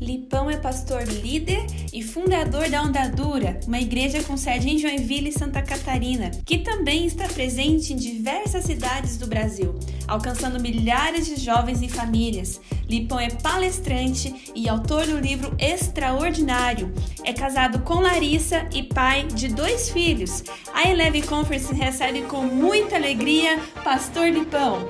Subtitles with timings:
[0.00, 5.60] Lipão é pastor líder e fundador da Ondadura, uma igreja com sede em Joinville, Santa
[5.60, 9.74] Catarina, que também está presente em diversas cidades do Brasil,
[10.06, 12.60] alcançando milhares de jovens e famílias.
[12.88, 16.92] Lipão é palestrante e autor do livro Extraordinário.
[17.24, 20.44] É casado com Larissa e pai de dois filhos.
[20.72, 24.88] A Eleve Conference recebe com muita alegria Pastor Lipão.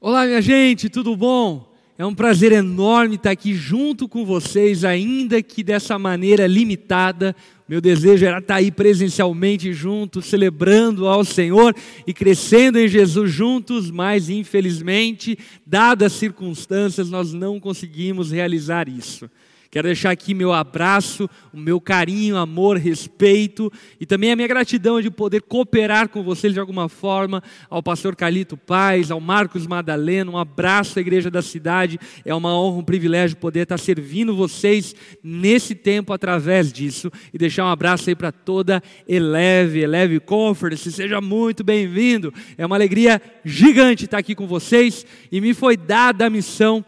[0.00, 1.71] Olá, minha gente, tudo bom?
[1.98, 7.36] É um prazer enorme estar aqui junto com vocês, ainda que dessa maneira limitada.
[7.68, 11.76] Meu desejo era estar aí presencialmente juntos, celebrando ao Senhor
[12.06, 19.30] e crescendo em Jesus juntos, mas infelizmente, dadas as circunstâncias, nós não conseguimos realizar isso.
[19.72, 25.00] Quero deixar aqui meu abraço, o meu carinho, amor, respeito e também a minha gratidão
[25.00, 30.30] de poder cooperar com vocês de alguma forma, ao pastor Calito Paz, ao Marcos Madalena,
[30.30, 31.98] um abraço à igreja da cidade.
[32.22, 37.64] É uma honra, um privilégio poder estar servindo vocês nesse tempo através disso e deixar
[37.64, 40.92] um abraço aí para toda Eleve, Eleve Conference.
[40.92, 42.30] Seja muito bem-vindo.
[42.58, 46.84] É uma alegria gigante estar aqui com vocês e me foi dada a missão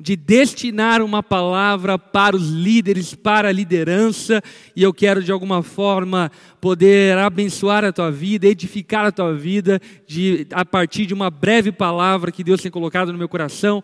[0.00, 4.42] de destinar uma palavra para os líderes, para a liderança,
[4.76, 9.80] e eu quero de alguma forma poder abençoar a tua vida, edificar a tua vida,
[10.06, 13.82] de, a partir de uma breve palavra que Deus tem colocado no meu coração,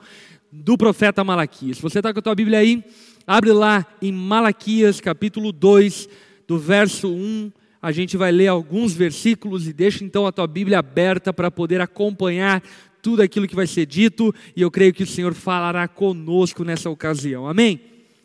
[0.52, 1.80] do profeta Malaquias.
[1.80, 2.84] Você está com a tua Bíblia aí,
[3.26, 6.08] abre lá em Malaquias capítulo 2,
[6.46, 7.50] do verso 1
[7.84, 11.82] a gente vai ler alguns versículos e deixa então a tua Bíblia aberta para poder
[11.82, 12.62] acompanhar
[13.04, 16.88] tudo aquilo que vai ser dito, e eu creio que o Senhor falará conosco nessa
[16.88, 17.46] ocasião.
[17.46, 17.78] Amém?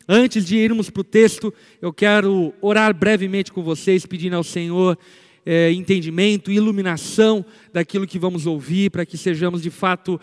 [0.08, 4.98] Antes de irmos para o texto, eu quero orar brevemente com vocês, pedindo ao Senhor
[5.44, 10.18] é, entendimento, iluminação daquilo que vamos ouvir, para que sejamos de fato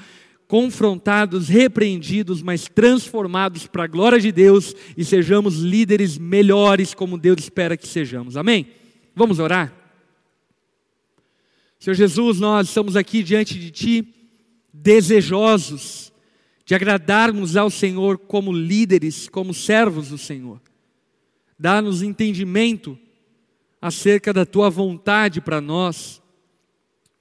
[0.47, 7.41] confrontados, repreendidos, mas transformados para a glória de Deus e sejamos líderes melhores como Deus
[7.41, 8.35] espera que sejamos.
[8.35, 8.65] Amém?
[9.15, 9.71] Vamos orar?
[11.77, 14.16] Senhor Jesus, nós estamos aqui diante de Ti
[14.81, 16.11] desejosos
[16.65, 20.61] de agradarmos ao Senhor como líderes, como servos do Senhor.
[21.57, 22.97] Dá-nos entendimento
[23.81, 26.21] acerca da tua vontade para nós.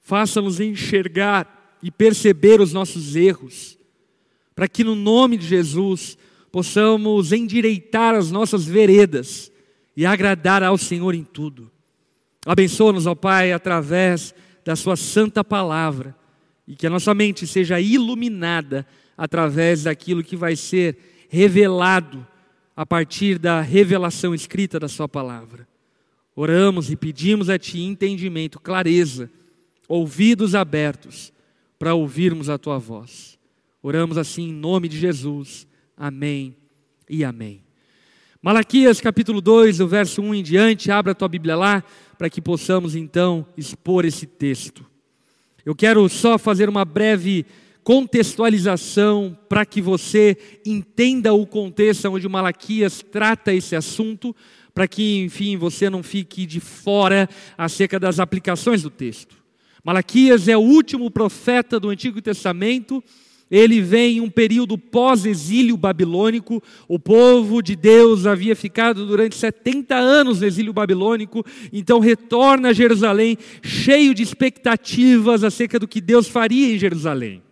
[0.00, 3.78] Faça-nos enxergar e perceber os nossos erros,
[4.54, 6.18] para que no nome de Jesus
[6.50, 9.52] possamos endireitar as nossas veredas
[9.96, 11.70] e agradar ao Senhor em tudo.
[12.44, 14.34] Abençoa-nos, ó Pai, através
[14.64, 16.16] da Sua santa palavra
[16.66, 22.26] e que a nossa mente seja iluminada através daquilo que vai ser revelado
[22.76, 25.66] a partir da revelação escrita da Sua palavra.
[26.34, 29.30] Oramos e pedimos a Ti entendimento, clareza,
[29.88, 31.32] ouvidos abertos
[31.78, 33.38] para ouvirmos a Tua voz.
[33.82, 35.66] Oramos assim em nome de Jesus.
[35.96, 36.56] Amém
[37.08, 37.62] e amém.
[38.42, 41.82] Malaquias capítulo 2, do verso 1 em diante, abra a tua Bíblia lá,
[42.18, 44.84] para que possamos então expor esse texto.
[45.66, 47.44] Eu quero só fazer uma breve
[47.82, 54.34] contextualização para que você entenda o contexto onde Malaquias trata esse assunto,
[54.72, 57.28] para que, enfim, você não fique de fora
[57.58, 59.34] acerca das aplicações do texto.
[59.82, 63.02] Malaquias é o último profeta do Antigo Testamento
[63.50, 66.62] ele vem em um período pós-exílio babilônico.
[66.88, 72.72] O povo de Deus havia ficado durante 70 anos no exílio babilônico, então retorna a
[72.72, 77.45] Jerusalém cheio de expectativas acerca do que Deus faria em Jerusalém.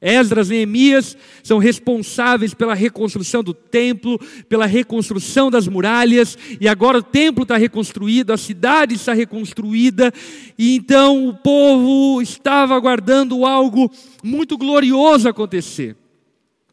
[0.00, 6.98] Esdras e Neemias são responsáveis pela reconstrução do templo, pela reconstrução das muralhas, e agora
[6.98, 10.12] o templo está reconstruído, a cidade está reconstruída,
[10.56, 13.90] e então o povo estava aguardando algo
[14.22, 15.96] muito glorioso acontecer.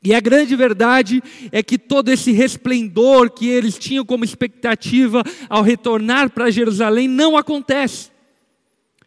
[0.03, 1.21] E a grande verdade
[1.51, 7.35] é que todo esse resplendor que eles tinham como expectativa ao retornar para Jerusalém não
[7.35, 8.14] acontece.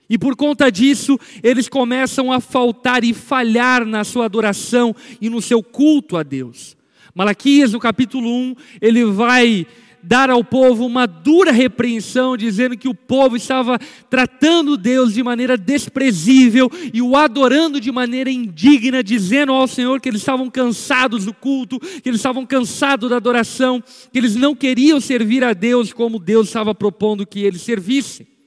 [0.08, 5.42] E por conta disso, eles começam a faltar e falhar na sua adoração e no
[5.42, 6.76] seu culto a Deus.
[7.14, 9.66] Malaquias, no capítulo 1, ele vai
[10.02, 13.78] dar ao povo uma dura repreensão, dizendo que o povo estava
[14.08, 20.08] tratando Deus de maneira desprezível e o adorando de maneira indigna, dizendo ao Senhor que
[20.08, 25.00] eles estavam cansados do culto, que eles estavam cansados da adoração, que eles não queriam
[25.00, 28.37] servir a Deus como Deus estava propondo que eles servissem.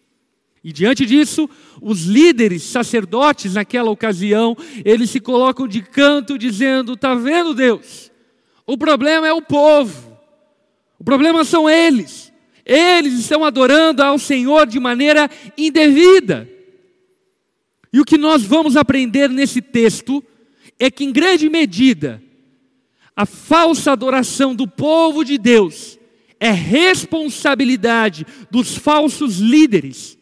[0.64, 1.50] E diante disso,
[1.82, 4.56] os líderes sacerdotes naquela ocasião,
[4.86, 8.12] eles se colocam de canto dizendo: "Tá vendo, Deus?
[8.66, 10.16] O problema é o povo.
[11.00, 12.32] O problema são eles.
[12.64, 16.48] Eles estão adorando ao Senhor de maneira indevida."
[17.92, 20.24] E o que nós vamos aprender nesse texto
[20.80, 22.22] é que em grande medida
[23.14, 26.00] A falsa adoração do povo de Deus
[26.40, 30.18] é responsabilidade dos falsos líderes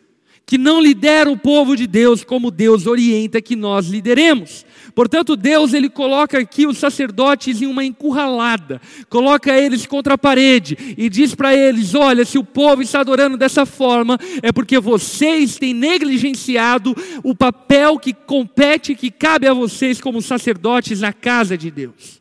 [0.50, 4.66] que não lideram o povo de Deus como Deus orienta que nós lideremos.
[4.96, 8.82] Portanto, Deus ele coloca aqui os sacerdotes em uma encurralada,
[9.12, 13.38] coloca eles contra a parede e diz para eles: "Olha, se o povo está adorando
[13.38, 20.02] dessa forma, é porque vocês têm negligenciado o papel que compete, que cabe a vocês
[20.02, 22.20] como sacerdotes na casa de Deus."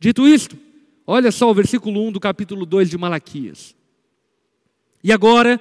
[0.00, 0.56] Dito isto,
[1.06, 3.76] olha só o versículo 1 do capítulo 2 de Malaquias.
[5.04, 5.60] E agora,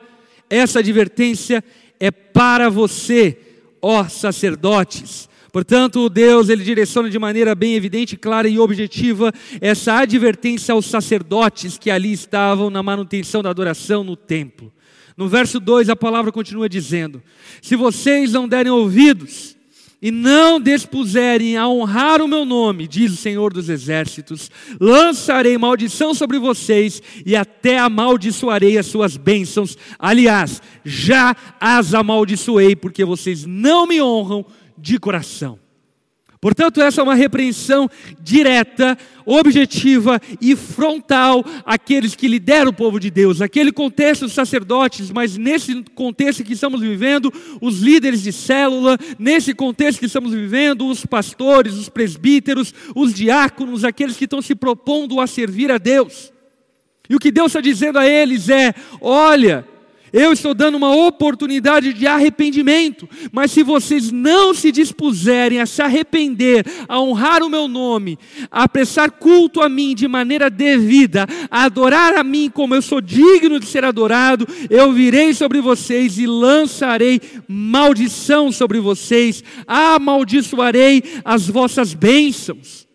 [0.51, 1.63] essa advertência
[2.01, 3.37] é para você,
[3.79, 5.29] ó sacerdotes.
[5.53, 9.31] Portanto, Deus ele direciona de maneira bem evidente, clara e objetiva
[9.61, 14.73] essa advertência aos sacerdotes que ali estavam na manutenção da adoração no templo.
[15.15, 17.21] No verso 2 a palavra continua dizendo:
[17.61, 19.55] Se vocês não derem ouvidos
[20.01, 24.49] e não dispuserem a honrar o meu nome, diz o Senhor dos Exércitos,
[24.79, 29.77] lançarei maldição sobre vocês e até amaldiçoarei as suas bênçãos.
[29.99, 34.43] Aliás, já as amaldiçoei, porque vocês não me honram
[34.75, 35.60] de coração.
[36.41, 37.87] Portanto, essa é uma repreensão
[38.19, 43.41] direta, objetiva e frontal àqueles que lideram o povo de Deus.
[43.41, 49.53] Aquele contexto dos sacerdotes, mas nesse contexto que estamos vivendo, os líderes de célula, nesse
[49.53, 55.21] contexto que estamos vivendo, os pastores, os presbíteros, os diáconos, aqueles que estão se propondo
[55.21, 56.33] a servir a Deus.
[57.07, 59.67] E o que Deus está dizendo a eles é: olha,
[60.13, 65.81] eu estou dando uma oportunidade de arrependimento, mas se vocês não se dispuserem a se
[65.81, 68.17] arrepender, a honrar o meu nome,
[68.49, 72.99] a prestar culto a mim de maneira devida, a adorar a mim como eu sou
[72.99, 81.47] digno de ser adorado, eu virei sobre vocês e lançarei maldição sobre vocês, amaldiçoarei as
[81.47, 82.90] vossas bênçãos.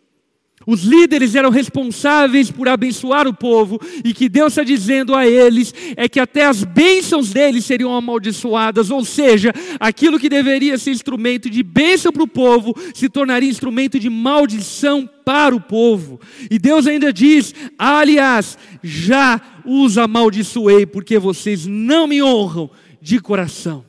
[0.66, 5.72] Os líderes eram responsáveis por abençoar o povo, e que Deus está dizendo a eles
[5.96, 11.48] é que até as bênçãos deles seriam amaldiçoadas, ou seja, aquilo que deveria ser instrumento
[11.48, 16.20] de bênção para o povo se tornaria instrumento de maldição para o povo.
[16.50, 22.68] E Deus ainda diz: aliás, já os amaldiçoei, porque vocês não me honram
[23.00, 23.84] de coração.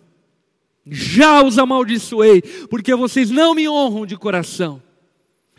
[0.85, 4.86] Já os amaldiçoei, porque vocês não me honram de coração.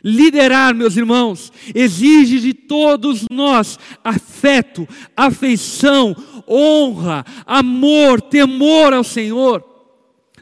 [0.02, 6.16] Liderar, meus irmãos, exige de todos nós afeto, afeição,
[6.48, 9.67] honra, amor, temor ao Senhor.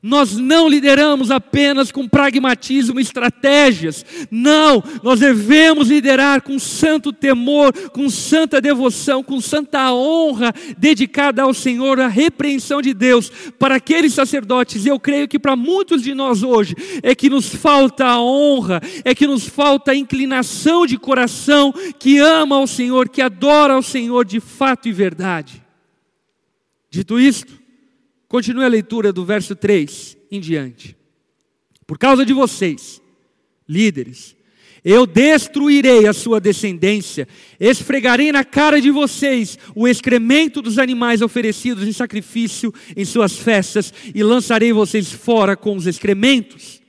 [0.02, 4.04] Nós não lideramos apenas com pragmatismo e estratégias.
[4.30, 11.54] Não, nós devemos liderar com santo temor, com santa devoção, com santa honra dedicada ao
[11.54, 14.86] Senhor, a repreensão de Deus para aqueles sacerdotes.
[14.86, 19.14] Eu creio que para muitos de nós hoje é que nos falta a honra, é
[19.14, 24.24] que nos falta a inclinação de coração que ama ao Senhor, que adora ao Senhor
[24.24, 25.62] de fato e verdade.
[26.90, 27.65] Dito isto,
[28.28, 30.96] Continue a leitura do verso 3 em diante.
[31.86, 33.00] Por causa de vocês,
[33.68, 34.36] líderes,
[34.84, 37.26] eu destruirei a sua descendência,
[37.58, 43.92] esfregarei na cara de vocês o excremento dos animais oferecidos em sacrifício em suas festas
[44.14, 46.80] e lançarei vocês fora com os excrementos.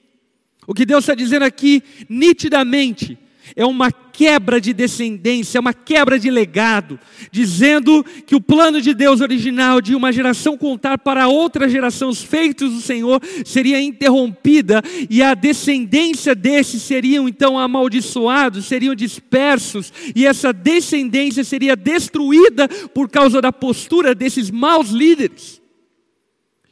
[0.68, 3.18] O que Deus está dizendo aqui, nitidamente,
[3.58, 7.00] é uma quebra de descendência, é uma quebra de legado,
[7.32, 12.22] dizendo que o plano de Deus original de uma geração contar para outra geração os
[12.22, 20.24] feitos do Senhor seria interrompida e a descendência desses seriam então amaldiçoados, seriam dispersos e
[20.28, 25.60] essa descendência seria destruída por causa da postura desses maus líderes.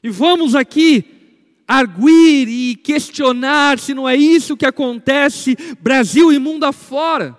[0.04, 1.15] E vamos aqui
[1.68, 7.38] arguir e questionar se não é isso que acontece Brasil e mundo afora.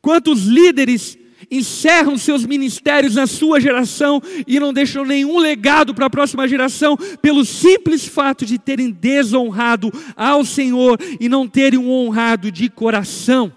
[0.00, 1.18] Quantos líderes
[1.50, 6.96] encerram seus ministérios na sua geração e não deixam nenhum legado para a próxima geração
[7.20, 13.52] pelo simples fato de terem desonrado ao Senhor e não terem um honrado de coração.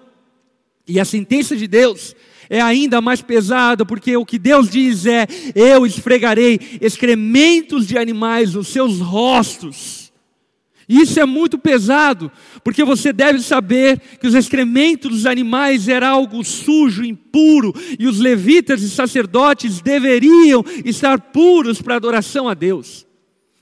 [0.87, 2.15] E a sentença de Deus
[2.53, 8.53] é ainda mais pesada, porque o que Deus diz é: Eu esfregarei excrementos de animais
[8.53, 10.13] nos seus rostos.
[10.87, 12.31] Isso é muito pesado,
[12.63, 18.19] porque você deve saber que os excrementos dos animais era algo sujo, impuro, e os
[18.19, 23.07] levitas e sacerdotes deveriam estar puros para adoração a Deus.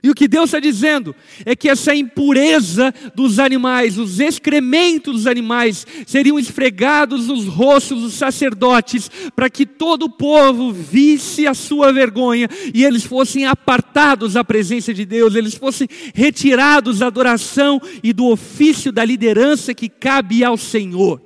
[0.03, 1.15] E o que Deus está dizendo
[1.45, 8.13] é que essa impureza dos animais, os excrementos dos animais, seriam esfregados nos rostos dos
[8.15, 14.43] sacerdotes, para que todo o povo visse a sua vergonha e eles fossem apartados da
[14.43, 20.43] presença de Deus, eles fossem retirados da adoração e do ofício da liderança que cabe
[20.43, 21.21] ao Senhor.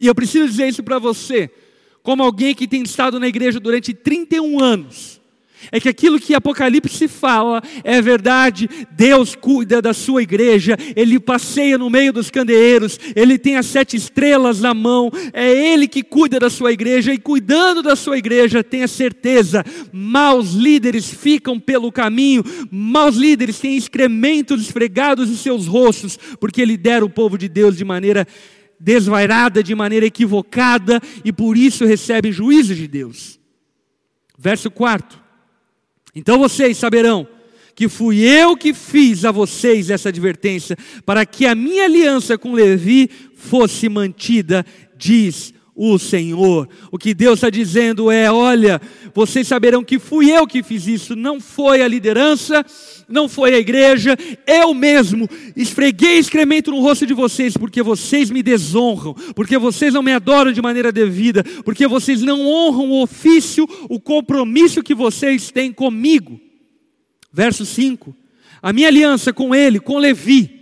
[0.00, 1.48] E eu preciso dizer isso para você,
[2.02, 5.21] como alguém que tem estado na igreja durante 31 anos
[5.70, 11.78] é que aquilo que Apocalipse fala é verdade, Deus cuida da sua igreja, Ele passeia
[11.78, 16.40] no meio dos candeeiros, Ele tem as sete estrelas na mão, é Ele que cuida
[16.40, 22.42] da sua igreja, e cuidando da sua igreja, tenha certeza, maus líderes ficam pelo caminho,
[22.70, 27.84] maus líderes têm excrementos esfregados em seus rostos, porque lidera o povo de Deus de
[27.84, 28.26] maneira
[28.82, 33.38] desvairada, de maneira equivocada, e por isso recebem juízo de Deus.
[34.36, 35.21] Verso 4.
[36.14, 37.26] Então vocês saberão
[37.74, 40.76] que fui eu que fiz a vocês essa advertência,
[41.06, 44.64] para que a minha aliança com Levi fosse mantida,
[44.96, 46.68] diz o Senhor.
[46.90, 48.80] O que Deus está dizendo é: olha,
[49.14, 52.64] vocês saberão que fui eu que fiz isso, não foi a liderança,
[53.08, 58.42] não foi a igreja, eu mesmo esfreguei excremento no rosto de vocês, porque vocês me
[58.42, 63.66] desonram, porque vocês não me adoram de maneira devida, porque vocês não honram o ofício,
[63.88, 66.40] o compromisso que vocês têm comigo.
[67.32, 68.14] Verso 5:
[68.62, 70.60] A minha aliança com ele, com Levi,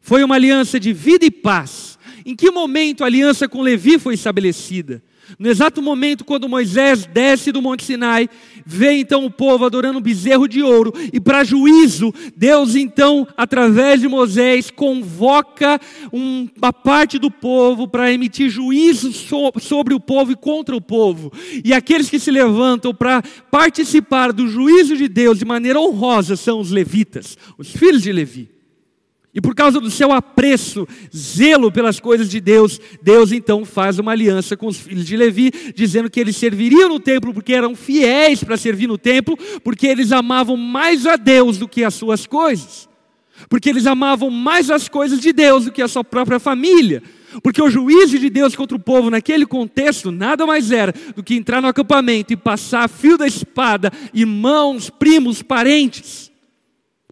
[0.00, 1.85] foi uma aliança de vida e paz
[2.26, 5.00] em que momento a aliança com Levi foi estabelecida?
[5.38, 8.28] No exato momento quando Moisés desce do Monte Sinai,
[8.64, 14.00] vê então o povo adorando um bezerro de ouro, e para juízo, Deus então, através
[14.00, 15.80] de Moisés, convoca
[16.12, 19.12] uma parte do povo para emitir juízo
[19.60, 21.32] sobre o povo e contra o povo.
[21.64, 26.60] E aqueles que se levantam para participar do juízo de Deus de maneira honrosa são
[26.60, 28.55] os levitas, os filhos de Levi.
[29.36, 34.12] E por causa do seu apreço, zelo pelas coisas de Deus, Deus então faz uma
[34.12, 38.42] aliança com os filhos de Levi, dizendo que eles serviriam no templo porque eram fiéis
[38.42, 42.88] para servir no templo, porque eles amavam mais a Deus do que as suas coisas,
[43.50, 47.02] porque eles amavam mais as coisas de Deus do que a sua própria família.
[47.42, 51.34] Porque o juízo de Deus contra o povo naquele contexto nada mais era do que
[51.34, 56.34] entrar no acampamento e passar fio da espada, irmãos, primos, parentes.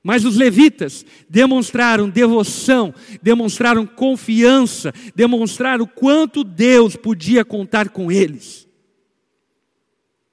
[0.04, 8.68] Mas os levitas demonstraram devoção, demonstraram confiança, demonstraram quanto Deus podia contar com eles.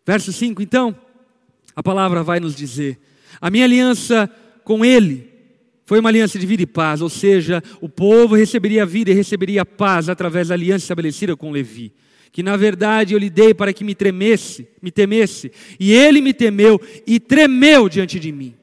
[0.06, 0.94] Verso 5, então,
[1.74, 3.00] a palavra vai nos dizer:
[3.40, 4.30] a minha aliança
[4.66, 5.32] com ele
[5.86, 9.66] foi uma aliança de vida e paz, ou seja, o povo receberia vida e receberia
[9.66, 11.94] paz através da aliança estabelecida com Levi.
[12.30, 15.50] Que na verdade eu lhe dei para que me tremesse, me temesse,
[15.80, 18.61] e ele me temeu e tremeu diante de mim.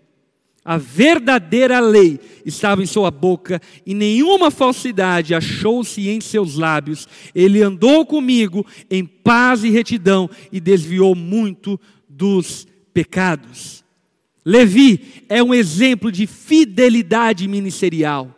[0.68, 7.08] A verdadeira lei estava em sua boca e nenhuma falsidade achou-se em seus lábios.
[7.34, 13.82] Ele andou comigo em paz e retidão e desviou muito dos pecados.
[14.44, 18.38] Levi é um exemplo de fidelidade ministerial.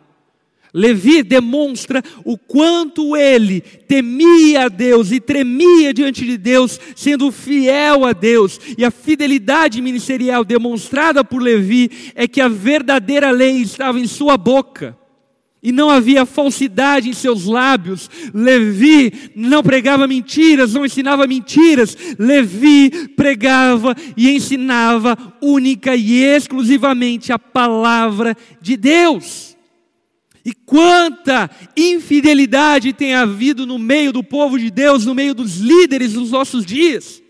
[0.73, 8.05] Levi demonstra o quanto ele temia a Deus e tremia diante de Deus, sendo fiel
[8.05, 8.59] a Deus.
[8.77, 14.37] E a fidelidade ministerial demonstrada por Levi é que a verdadeira lei estava em sua
[14.37, 14.97] boca.
[15.63, 18.09] E não havia falsidade em seus lábios.
[18.33, 21.95] Levi não pregava mentiras, não ensinava mentiras.
[22.17, 29.55] Levi pregava e ensinava única e exclusivamente a palavra de Deus.
[30.43, 36.13] E quanta infidelidade tem havido no meio do povo de Deus, no meio dos líderes
[36.13, 37.21] dos nossos dias.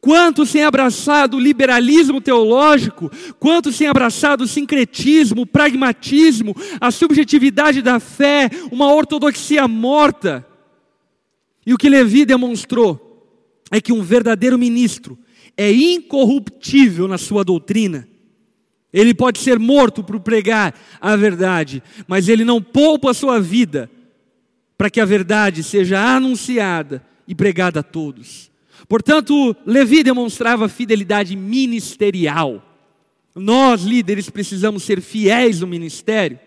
[0.00, 7.82] Quantos têm abraçado o liberalismo teológico, quantos têm abraçado o sincretismo, o pragmatismo, a subjetividade
[7.82, 10.44] da fé, uma ortodoxia morta.
[11.64, 13.28] E o que Levi demonstrou
[13.70, 15.16] é que um verdadeiro ministro
[15.56, 18.08] é incorruptível na sua doutrina
[18.92, 23.90] ele pode ser morto por pregar a verdade, mas ele não poupa a sua vida
[24.76, 28.50] para que a verdade seja anunciada e pregada a todos.
[28.88, 32.62] Portanto, Levi demonstrava fidelidade ministerial.
[33.34, 36.38] Nós, líderes, precisamos ser fiéis no ministério.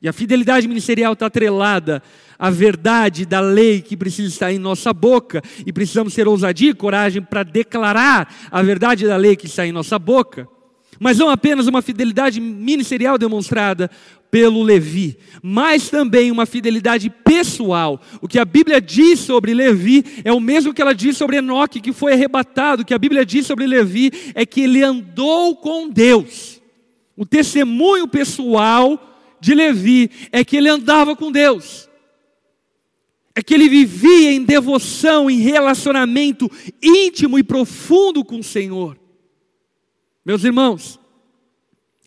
[0.00, 2.02] E a fidelidade ministerial está atrelada
[2.38, 5.42] à verdade da lei que precisa estar em nossa boca.
[5.66, 9.72] E precisamos ter ousadia e coragem para declarar a verdade da lei que está em
[9.72, 10.48] nossa boca.
[10.98, 13.90] Mas não apenas uma fidelidade ministerial demonstrada
[14.30, 18.00] pelo Levi, mas também uma fidelidade pessoal.
[18.20, 21.80] O que a Bíblia diz sobre Levi é o mesmo que ela diz sobre Enoque,
[21.80, 22.82] que foi arrebatado.
[22.82, 26.60] O que a Bíblia diz sobre Levi é que ele andou com Deus.
[27.16, 28.98] O testemunho pessoal
[29.40, 31.88] de Levi é que ele andava com Deus.
[33.36, 36.50] É que ele vivia em devoção, em relacionamento
[36.82, 39.03] íntimo e profundo com o Senhor.
[40.24, 40.98] Meus irmãos,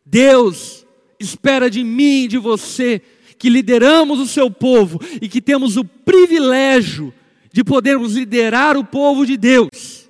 [0.05, 0.85] Deus
[1.19, 3.01] espera de mim e de você
[3.37, 7.13] que lideramos o seu povo e que temos o privilégio
[7.53, 10.09] de podermos liderar o povo de Deus.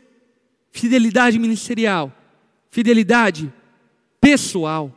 [0.72, 2.14] Fidelidade ministerial,
[2.70, 3.52] fidelidade
[4.22, 4.94] pessoal.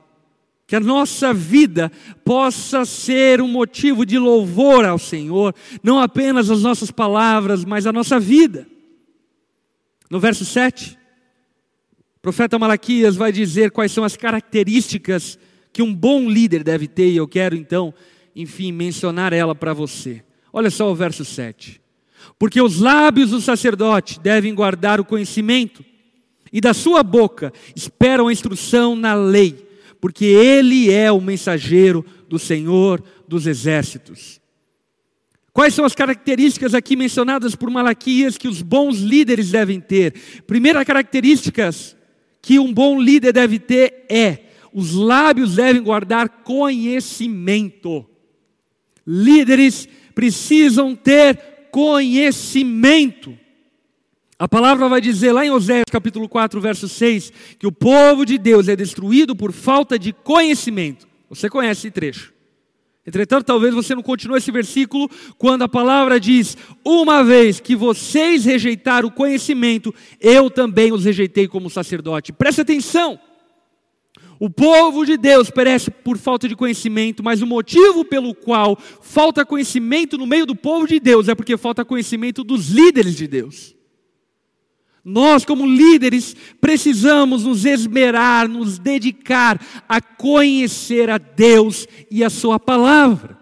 [0.67, 1.90] Que a nossa vida
[2.25, 5.52] possa ser um motivo de louvor ao Senhor,
[5.83, 8.69] não apenas as nossas palavras, mas a nossa vida.
[10.09, 10.97] No verso 7,
[12.21, 15.39] o profeta Malaquias vai dizer quais são as características
[15.73, 17.95] que um bom líder deve ter, e eu quero então,
[18.37, 20.23] enfim, mencionar ela para você.
[20.53, 21.81] Olha só o verso 7.
[22.39, 25.83] Porque os lábios do sacerdote devem guardar o conhecimento,
[26.53, 29.67] e da sua boca esperam a instrução na lei,
[29.99, 34.43] porque ele é o mensageiro do Senhor dos exércitos.
[35.55, 40.43] Quais são as características aqui mencionadas por Malaquias que os bons líderes devem ter?
[40.47, 41.71] Primeira característica
[42.42, 44.38] que um bom líder deve ter é:
[44.73, 48.06] os lábios devem guardar conhecimento.
[49.06, 53.37] Líderes precisam ter conhecimento.
[54.38, 58.38] A palavra vai dizer lá em Oséias capítulo 4, verso 6, que o povo de
[58.38, 61.06] Deus é destruído por falta de conhecimento.
[61.28, 62.32] Você conhece esse trecho.
[63.07, 68.45] Entretanto, talvez você não continue esse versículo quando a palavra diz: Uma vez que vocês
[68.45, 72.33] rejeitaram o conhecimento, eu também os rejeitei como sacerdote.
[72.33, 73.19] Preste atenção.
[74.38, 79.45] O povo de Deus perece por falta de conhecimento, mas o motivo pelo qual falta
[79.45, 83.76] conhecimento no meio do povo de Deus é porque falta conhecimento dos líderes de Deus.
[85.11, 92.61] Nós, como líderes, precisamos nos esmerar, nos dedicar a conhecer a Deus e a Sua
[92.61, 93.37] palavra.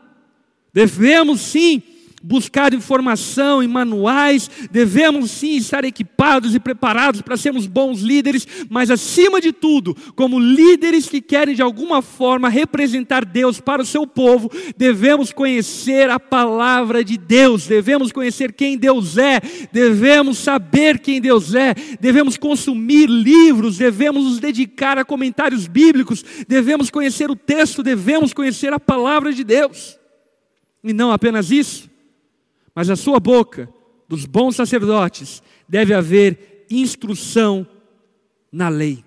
[0.73, 1.83] Devemos sim
[2.23, 8.91] buscar informação em manuais, devemos sim estar equipados e preparados para sermos bons líderes, mas
[8.91, 14.07] acima de tudo, como líderes que querem de alguma forma representar Deus para o seu
[14.07, 19.41] povo, devemos conhecer a palavra de Deus, devemos conhecer quem Deus é,
[19.73, 26.91] devemos saber quem Deus é, devemos consumir livros, devemos nos dedicar a comentários bíblicos, devemos
[26.91, 29.99] conhecer o texto, devemos conhecer a palavra de Deus.
[30.83, 31.91] E não apenas isso,
[32.79, 33.69] mas na sua boca,
[34.09, 37.67] dos bons sacerdotes, deve haver instrução
[38.53, 39.05] na lei.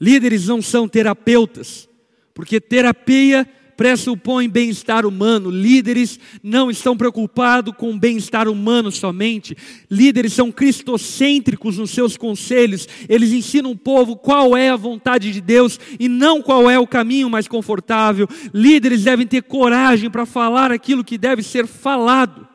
[0.00, 1.88] Líderes não são terapeutas,
[2.32, 3.44] porque terapia
[3.82, 5.50] pressupõe bem-estar humano.
[5.50, 9.56] Líderes não estão preocupados com o bem-estar humano somente.
[9.90, 12.86] Líderes são cristocêntricos nos seus conselhos.
[13.08, 16.86] Eles ensinam o povo qual é a vontade de Deus e não qual é o
[16.86, 18.28] caminho mais confortável.
[18.54, 22.46] Líderes devem ter coragem para falar aquilo que deve ser falado.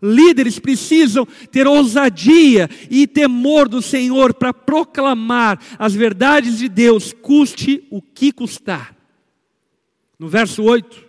[0.00, 7.86] Líderes precisam ter ousadia e temor do Senhor para proclamar as verdades de Deus, custe
[7.90, 9.03] o que custar.
[10.24, 11.04] No verso 8,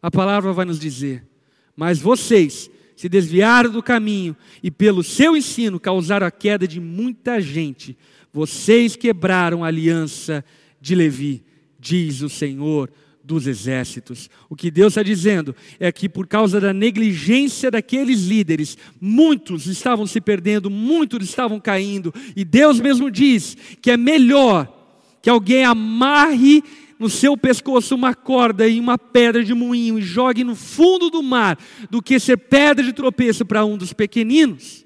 [0.00, 1.26] a palavra vai nos dizer:
[1.74, 7.40] Mas vocês se desviaram do caminho e, pelo seu ensino, causaram a queda de muita
[7.40, 7.98] gente.
[8.32, 10.44] Vocês quebraram a aliança
[10.80, 11.42] de Levi,
[11.76, 12.88] diz o Senhor
[13.20, 14.30] dos exércitos.
[14.48, 20.06] O que Deus está dizendo é que, por causa da negligência daqueles líderes, muitos estavam
[20.06, 24.72] se perdendo, muitos estavam caindo, e Deus mesmo diz que é melhor
[25.20, 26.62] que alguém amarre
[26.98, 31.22] no seu pescoço uma corda e uma pedra de moinho e jogue no fundo do
[31.22, 31.58] mar,
[31.90, 34.84] do que ser pedra de tropeço para um dos pequeninos.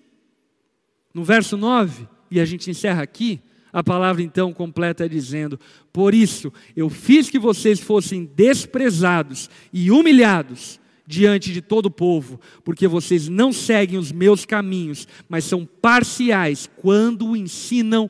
[1.15, 3.41] No verso 9, e a gente encerra aqui,
[3.73, 5.59] a palavra então completa dizendo:
[5.93, 12.41] Por isso eu fiz que vocês fossem desprezados e humilhados diante de todo o povo,
[12.65, 18.09] porque vocês não seguem os meus caminhos, mas são parciais quando ensinam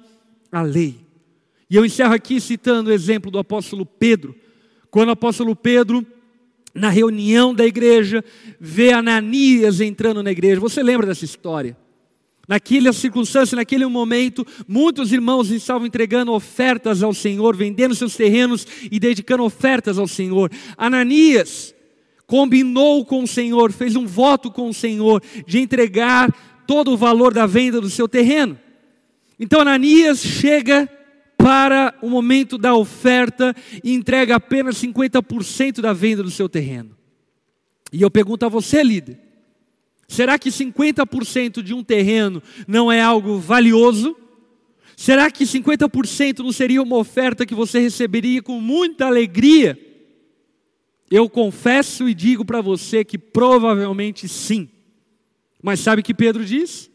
[0.53, 1.10] a lei.
[1.71, 4.35] E eu encerro aqui citando o exemplo do apóstolo Pedro.
[4.91, 6.05] Quando o apóstolo Pedro,
[6.75, 8.25] na reunião da igreja,
[8.59, 10.61] vê Ananias entrando na igreja.
[10.61, 11.77] Você lembra dessa história?
[12.49, 18.99] Naquela circunstância, naquele momento, muitos irmãos estavam entregando ofertas ao Senhor, vendendo seus terrenos e
[18.99, 20.51] dedicando ofertas ao Senhor.
[20.77, 21.73] Ananias
[22.27, 27.33] combinou com o Senhor, fez um voto com o Senhor de entregar todo o valor
[27.33, 28.59] da venda do seu terreno.
[29.39, 30.91] Então Ananias chega
[31.43, 36.97] para o momento da oferta e entrega apenas 50% da venda do seu terreno.
[37.93, 39.19] E eu pergunto a você, líder:
[40.07, 44.17] será que 50% de um terreno não é algo valioso?
[44.97, 49.79] Será que 50% não seria uma oferta que você receberia com muita alegria?
[51.11, 54.69] Eu confesso e digo para você que provavelmente sim.
[55.63, 56.91] Mas sabe o que Pedro diz?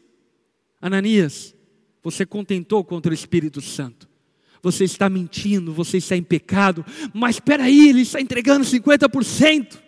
[0.80, 1.54] Ananias,
[2.02, 4.08] você contentou contra o Espírito Santo.
[4.62, 9.78] Você está mentindo, você está em pecado, mas espera aí, ele está entregando 50%.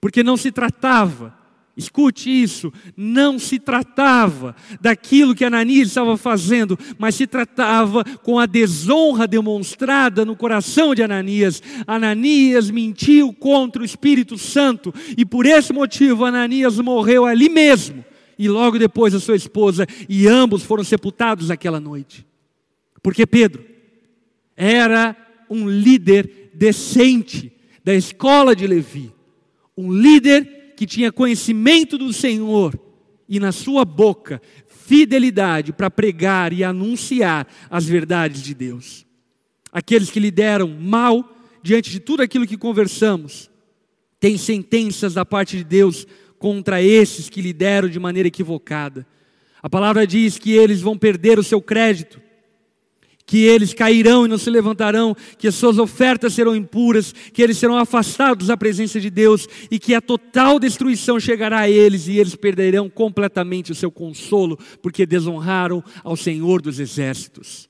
[0.00, 1.36] Porque não se tratava
[1.76, 8.46] Escute isso, não se tratava daquilo que Ananias estava fazendo, mas se tratava com a
[8.46, 11.62] desonra demonstrada no coração de Ananias.
[11.86, 18.02] Ananias mentiu contra o Espírito Santo e por esse motivo Ananias morreu ali mesmo
[18.38, 22.25] e logo depois a sua esposa e ambos foram sepultados aquela noite.
[23.06, 23.64] Porque Pedro
[24.56, 25.16] era
[25.48, 27.52] um líder decente
[27.84, 29.14] da escola de Levi,
[29.76, 32.76] um líder que tinha conhecimento do Senhor
[33.28, 39.06] e na sua boca fidelidade para pregar e anunciar as verdades de Deus.
[39.70, 43.48] Aqueles que lideram mal diante de tudo aquilo que conversamos,
[44.18, 46.08] têm sentenças da parte de Deus
[46.40, 49.06] contra esses que lideram de maneira equivocada.
[49.62, 52.25] A palavra diz que eles vão perder o seu crédito,
[53.26, 57.58] que eles cairão e não se levantarão, que as suas ofertas serão impuras, que eles
[57.58, 62.18] serão afastados da presença de Deus e que a total destruição chegará a eles e
[62.18, 67.68] eles perderão completamente o seu consolo, porque desonraram ao Senhor dos exércitos.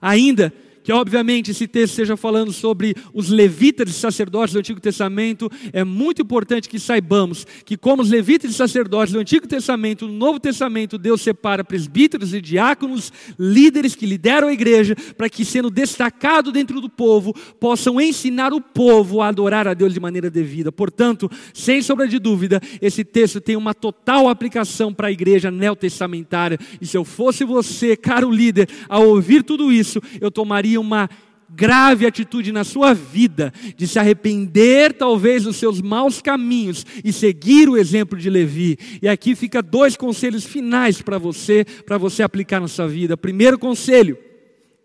[0.00, 0.52] Ainda
[0.86, 5.82] que obviamente esse texto esteja falando sobre os levitas e sacerdotes do Antigo Testamento, é
[5.82, 10.38] muito importante que saibamos que, como os levitas e sacerdotes do Antigo Testamento, no Novo
[10.38, 16.52] Testamento, Deus separa presbíteros e diáconos, líderes que lideram a igreja, para que, sendo destacado
[16.52, 20.70] dentro do povo, possam ensinar o povo a adorar a Deus de maneira devida.
[20.70, 26.60] Portanto, sem sombra de dúvida, esse texto tem uma total aplicação para a igreja neotestamentária.
[26.80, 31.08] E se eu fosse você, caro líder, ao ouvir tudo isso, eu tomaria uma
[31.48, 37.68] grave atitude na sua vida de se arrepender talvez dos seus maus caminhos e seguir
[37.68, 38.76] o exemplo de Levi.
[39.00, 43.16] E aqui fica dois conselhos finais para você, para você aplicar na sua vida.
[43.16, 44.18] Primeiro conselho: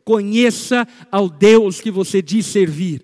[0.04, 3.02] conheça ao Deus que você diz servir.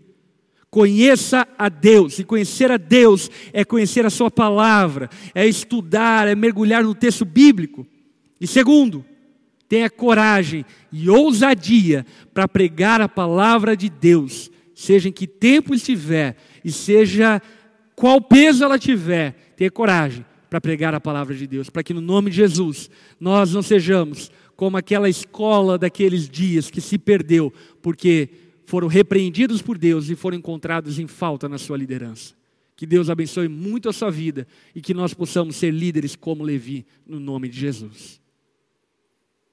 [0.69, 6.35] Conheça a Deus, e conhecer a Deus é conhecer a Sua palavra, é estudar, é
[6.35, 7.87] mergulhar no texto bíblico.
[8.39, 9.03] E segundo,
[9.67, 16.35] tenha coragem e ousadia para pregar a palavra de Deus, seja em que tempo estiver
[16.63, 17.41] e seja
[17.95, 22.01] qual peso ela tiver, tenha coragem para pregar a palavra de Deus, para que no
[22.01, 28.29] nome de Jesus nós não sejamos como aquela escola daqueles dias que se perdeu porque
[28.65, 32.35] foram repreendidos por Deus e foram encontrados em falta na sua liderança.
[32.75, 36.85] Que Deus abençoe muito a sua vida e que nós possamos ser líderes como Levi,
[37.05, 38.21] no nome de Jesus.